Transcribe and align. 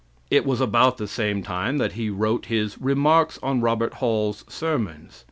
It 0.31 0.47
was 0.47 0.59
about 0.59 0.97
the 0.97 1.07
same 1.07 1.43
time 1.43 1.77
that 1.77 1.91
he 1.91 2.09
wrote 2.09 2.47
his 2.47 2.81
"Remarks 2.81 3.37
on 3.43 3.61
Robert 3.61 3.93
Hall's 3.93 4.43
Sermons." 4.49 5.19